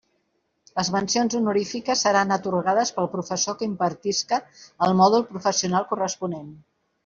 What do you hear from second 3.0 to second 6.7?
professor que impartisca el mòdul professional corresponent.